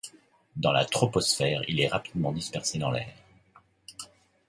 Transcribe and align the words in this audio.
Dans 0.55 0.71
la 0.71 0.83
troposphère, 0.83 1.61
il 1.67 1.79
est 1.79 1.87
rapidement 1.87 2.31
dispersé 2.31 2.79
dans 2.79 2.89
l'air. 2.89 3.13